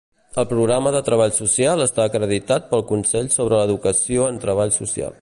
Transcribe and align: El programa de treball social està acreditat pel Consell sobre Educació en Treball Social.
El 0.43 0.45
programa 0.53 0.93
de 0.95 1.01
treball 1.09 1.35
social 1.35 1.85
està 1.85 2.07
acreditat 2.11 2.67
pel 2.73 2.85
Consell 2.95 3.33
sobre 3.39 3.63
Educació 3.71 4.29
en 4.35 4.45
Treball 4.49 4.79
Social. 4.85 5.09